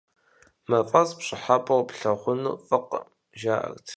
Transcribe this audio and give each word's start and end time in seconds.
МафӀэс 0.69 1.09
пщӀыхьэпӀэу 1.17 1.87
плъагъуну 1.87 2.59
фӀыкъым, 2.65 3.05
жаӀэрт. 3.39 3.85